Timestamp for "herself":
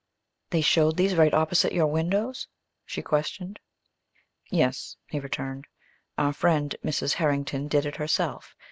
7.97-8.55